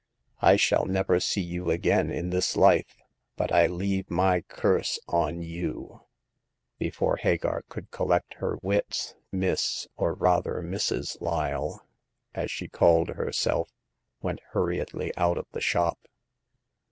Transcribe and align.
I 0.41 0.55
shall 0.55 0.85
never 0.87 1.19
see 1.19 1.41
you 1.41 1.69
again 1.69 2.09
in 2.09 2.31
this 2.31 2.55
life; 2.57 3.03
but 3.37 3.51
I 3.51 3.67
leave 3.67 4.09
my 4.09 4.41
curse 4.41 4.97
on 5.07 5.43
you!" 5.43 6.01
Before 6.79 7.17
Hagar 7.17 7.65
could 7.69 7.91
collect 7.91 8.33
her 8.39 8.57
wits, 8.63 9.13
Miss— 9.31 9.85
or 9.99 10.15
rather 10.15 10.63
Mrs.— 10.63 11.21
Lyle, 11.21 11.85
as 12.33 12.49
she 12.49 12.67
called 12.67 13.09
herself, 13.09 13.69
went 14.23 14.39
hurriedly 14.53 15.15
out 15.17 15.37
of 15.37 15.45
the 15.51 15.61
shop. 15.61 15.99